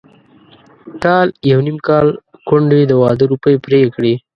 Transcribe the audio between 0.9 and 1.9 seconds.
کال يو نيم